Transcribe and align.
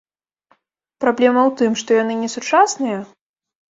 Праблема 1.05 1.41
ў 1.45 1.51
тым, 1.61 1.79
што 1.85 1.89
яны 2.03 2.13
несучасныя? 2.27 3.09